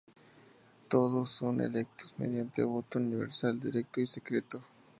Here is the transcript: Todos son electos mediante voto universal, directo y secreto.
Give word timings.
Todos 0.89 1.29
son 1.29 1.61
electos 1.61 2.15
mediante 2.17 2.63
voto 2.63 2.97
universal, 2.97 3.59
directo 3.59 4.01
y 4.01 4.07
secreto. 4.07 4.63